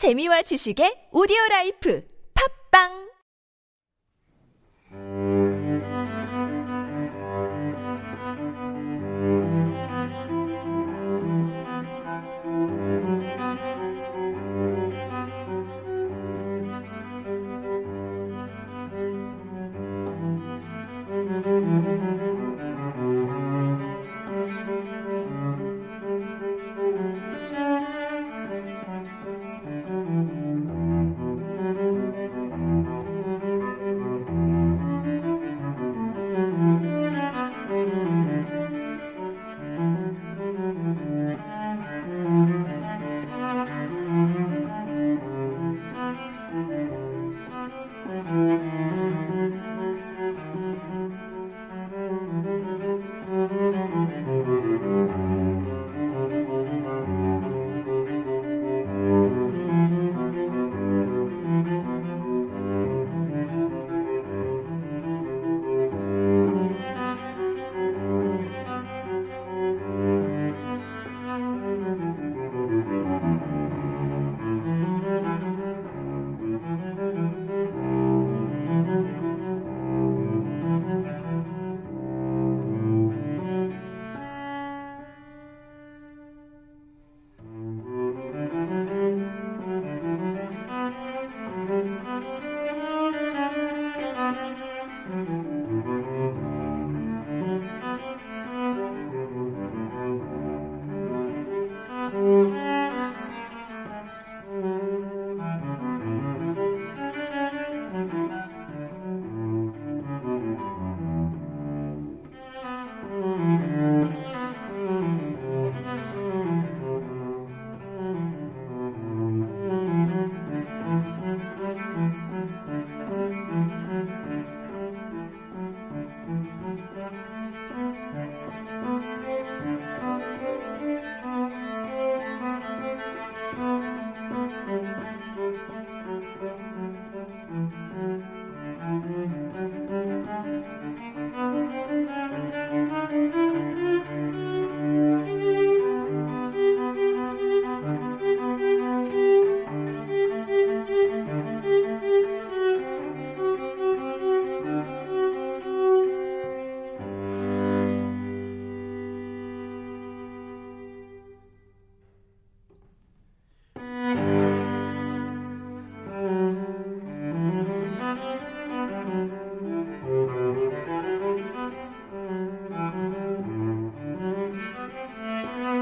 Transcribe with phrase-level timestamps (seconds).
[0.00, 2.00] 재미와 지식의 오디오 라이프.
[2.32, 3.09] 팝빵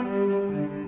[0.02, 0.87] Música